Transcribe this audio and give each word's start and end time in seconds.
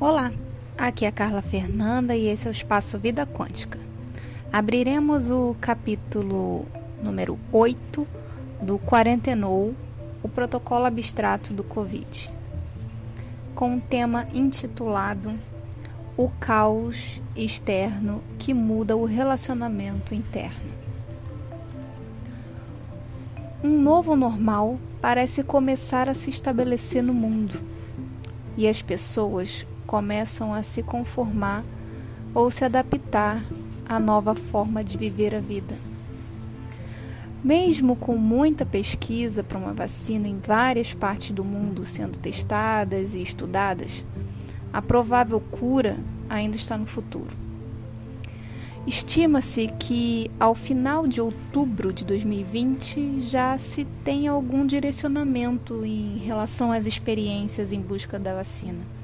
Olá, 0.00 0.32
aqui 0.78 1.04
é 1.04 1.10
Carla 1.10 1.42
Fernanda 1.42 2.16
e 2.16 2.26
esse 2.26 2.46
é 2.46 2.50
o 2.50 2.52
Espaço 2.52 2.98
Vida 2.98 3.26
Quântica. 3.26 3.78
Abriremos 4.50 5.30
o 5.30 5.54
capítulo 5.60 6.64
número 7.02 7.38
8 7.52 8.08
do 8.62 8.78
Quarentenou, 8.78 9.74
o 10.22 10.28
protocolo 10.28 10.86
abstrato 10.86 11.52
do 11.52 11.62
Covid, 11.62 12.30
com 13.54 13.74
um 13.74 13.78
tema 13.78 14.26
intitulado 14.32 15.38
O 16.16 16.30
caos 16.40 17.20
externo 17.36 18.22
que 18.38 18.54
muda 18.54 18.96
o 18.96 19.04
relacionamento 19.04 20.14
interno. 20.14 20.72
Um 23.62 23.82
novo 23.82 24.16
normal 24.16 24.78
parece 24.98 25.42
começar 25.42 26.08
a 26.08 26.14
se 26.14 26.30
estabelecer 26.30 27.02
no 27.02 27.12
mundo 27.12 27.60
e 28.56 28.66
as 28.66 28.80
pessoas 28.80 29.66
começam 29.90 30.54
a 30.54 30.62
se 30.62 30.84
conformar 30.84 31.64
ou 32.32 32.48
se 32.48 32.64
adaptar 32.64 33.44
à 33.88 33.98
nova 33.98 34.36
forma 34.36 34.84
de 34.84 34.96
viver 34.96 35.34
a 35.34 35.40
vida. 35.40 35.76
Mesmo 37.42 37.96
com 37.96 38.16
muita 38.16 38.64
pesquisa 38.64 39.42
para 39.42 39.58
uma 39.58 39.72
vacina 39.72 40.28
em 40.28 40.38
várias 40.38 40.94
partes 40.94 41.32
do 41.32 41.42
mundo 41.42 41.84
sendo 41.84 42.20
testadas 42.20 43.16
e 43.16 43.20
estudadas, 43.20 44.04
a 44.72 44.80
provável 44.80 45.40
cura 45.40 45.98
ainda 46.28 46.56
está 46.56 46.78
no 46.78 46.86
futuro. 46.86 47.36
Estima-se 48.86 49.66
que 49.76 50.30
ao 50.38 50.54
final 50.54 51.04
de 51.04 51.20
outubro 51.20 51.92
de 51.92 52.04
2020 52.04 53.22
já 53.22 53.58
se 53.58 53.84
tem 54.04 54.28
algum 54.28 54.64
direcionamento 54.64 55.84
em 55.84 56.18
relação 56.18 56.70
às 56.70 56.86
experiências 56.86 57.72
em 57.72 57.80
busca 57.80 58.20
da 58.20 58.36
vacina 58.36 58.99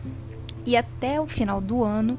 e 0.66 0.76
até 0.76 1.20
o 1.20 1.26
final 1.26 1.60
do 1.60 1.84
ano 1.84 2.18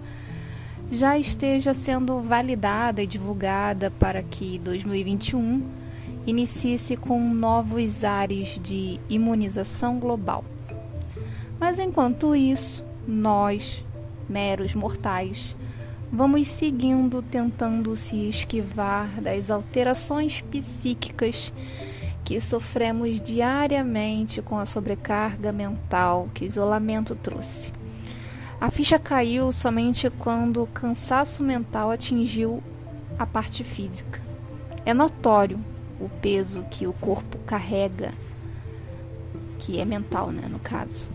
já 0.92 1.18
esteja 1.18 1.74
sendo 1.74 2.22
validada 2.22 3.04
e 3.04 3.08
divulgada 3.08 3.92
para 3.92 4.24
que 4.24 4.58
2021 4.60 5.62
inicie-se 6.26 6.96
com 6.96 7.20
novos 7.34 8.04
ares 8.04 8.60
de 8.62 9.00
imunização 9.10 10.00
global. 10.00 10.46
Mas 11.60 11.78
enquanto 11.80 12.36
isso, 12.36 12.86
nós, 13.08 13.84
meros 14.30 14.74
mortais, 14.74 15.56
vamos 16.12 16.48
seguindo 16.48 17.22
tentando 17.22 17.96
se 17.96 18.30
esquivar 18.30 19.22
das 19.22 19.52
alterações 19.52 20.42
psíquicas 20.42 21.52
que 22.24 22.40
sofremos 22.40 23.20
diariamente 23.20 24.42
com 24.42 24.58
a 24.60 24.66
sobrecarga 24.66 25.52
mental 25.52 26.30
que 26.34 26.44
o 26.44 26.48
isolamento 26.48 27.16
trouxe. 27.16 27.72
A 28.60 28.72
ficha 28.72 28.98
caiu 28.98 29.52
somente 29.52 30.10
quando 30.10 30.64
o 30.64 30.68
cansaço 30.68 31.44
mental 31.44 31.92
atingiu 31.92 32.64
a 33.20 33.24
parte 33.24 33.64
física. 33.64 34.20
É 34.84 34.96
notório 34.96 35.60
o 36.00 36.10
peso 36.10 36.66
que 36.72 36.88
o 36.88 36.94
corpo 36.94 37.38
carrega, 37.46 38.12
que 39.60 39.80
é 39.80 39.86
mental, 39.86 40.32
né, 40.32 40.48
no 40.50 40.58
caso. 40.58 41.08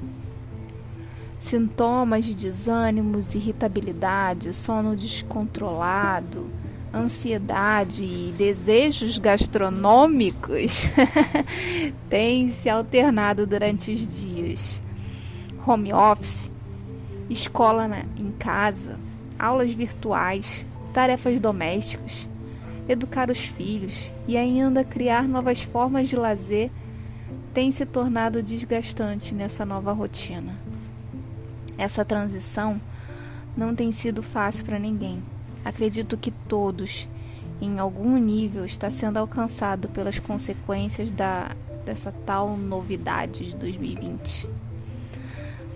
Sintomas 1.36 2.24
de 2.24 2.32
desânimos, 2.32 3.34
irritabilidade, 3.34 4.54
sono 4.54 4.94
descontrolado, 4.94 6.48
ansiedade 6.94 8.04
e 8.04 8.32
desejos 8.38 9.18
gastronômicos 9.18 10.92
têm 12.08 12.52
se 12.52 12.68
alternado 12.68 13.48
durante 13.48 13.92
os 13.92 14.06
dias. 14.06 14.80
Home 15.66 15.92
office 15.92 16.52
escola 17.28 17.88
né, 17.88 18.04
em 18.16 18.30
casa, 18.32 18.98
aulas 19.38 19.72
virtuais, 19.72 20.66
tarefas 20.92 21.40
domésticas, 21.40 22.28
educar 22.88 23.30
os 23.30 23.38
filhos 23.38 24.12
e 24.26 24.36
ainda 24.36 24.84
criar 24.84 25.26
novas 25.26 25.60
formas 25.60 26.08
de 26.08 26.16
lazer 26.16 26.70
tem 27.52 27.70
se 27.70 27.84
tornado 27.84 28.42
desgastante 28.42 29.34
nessa 29.34 29.64
nova 29.64 29.92
rotina. 29.92 30.56
Essa 31.76 32.04
transição 32.04 32.80
não 33.56 33.74
tem 33.74 33.92
sido 33.92 34.22
fácil 34.22 34.64
para 34.64 34.78
ninguém. 34.78 35.22
Acredito 35.64 36.16
que 36.16 36.30
todos, 36.30 37.08
em 37.60 37.78
algum 37.78 38.16
nível, 38.16 38.64
está 38.64 38.90
sendo 38.90 39.18
alcançado 39.18 39.88
pelas 39.88 40.18
consequências 40.18 41.10
da, 41.10 41.50
dessa 41.84 42.12
tal 42.24 42.56
novidade 42.56 43.46
de 43.46 43.56
2020. 43.56 44.48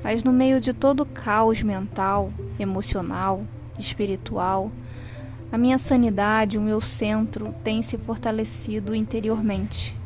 Mas 0.07 0.23
no 0.23 0.33
meio 0.33 0.61
de 0.61 0.73
todo 0.73 1.01
o 1.01 1.05
caos 1.05 1.65
mental, 1.65 2.33
emocional, 2.61 3.43
espiritual, 3.77 4.71
a 5.51 5.59
minha 5.59 5.79
sanidade, 5.79 6.57
o 6.57 6.63
meu 6.63 6.81
centro 6.81 7.53
tem 7.65 7.83
se 7.83 7.99
fortalecido 7.99 8.95
interiormente, 8.95 9.99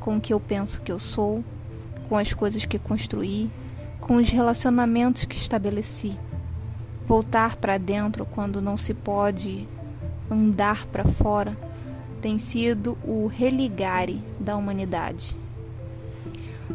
com 0.00 0.16
o 0.16 0.20
que 0.20 0.32
eu 0.32 0.40
penso 0.40 0.80
que 0.80 0.90
eu 0.90 0.98
sou, 0.98 1.44
com 2.08 2.16
as 2.16 2.34
coisas 2.34 2.64
que 2.64 2.76
construí, 2.76 3.48
com 4.00 4.16
os 4.16 4.30
relacionamentos 4.30 5.26
que 5.26 5.36
estabeleci. 5.36 6.18
Voltar 7.06 7.54
para 7.54 7.78
dentro 7.78 8.26
quando 8.26 8.60
não 8.60 8.76
se 8.76 8.94
pode 8.94 9.68
andar 10.28 10.86
para 10.86 11.04
fora 11.04 11.56
tem 12.20 12.36
sido 12.36 12.98
o 13.04 13.28
religare 13.28 14.20
da 14.40 14.56
humanidade. 14.56 15.36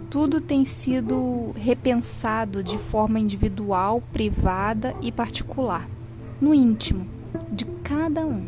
Tudo 0.09 0.39
tem 0.39 0.65
sido 0.65 1.53
repensado 1.55 2.63
de 2.63 2.77
forma 2.77 3.19
individual, 3.19 4.01
privada 4.13 4.95
e 5.01 5.11
particular, 5.11 5.87
no 6.39 6.53
íntimo 6.53 7.07
de 7.51 7.65
cada 7.83 8.25
um. 8.25 8.45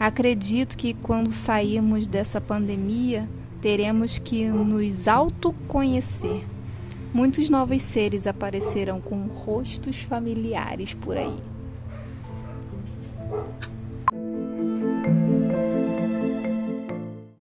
Acredito 0.00 0.76
que 0.76 0.94
quando 0.94 1.30
sairmos 1.30 2.06
dessa 2.06 2.40
pandemia, 2.40 3.28
teremos 3.60 4.18
que 4.18 4.48
nos 4.48 5.08
autoconhecer. 5.08 6.44
Muitos 7.12 7.50
novos 7.50 7.82
seres 7.82 8.26
aparecerão 8.26 9.00
com 9.00 9.26
rostos 9.26 9.96
familiares 9.98 10.94
por 10.94 11.16
aí. 11.16 11.36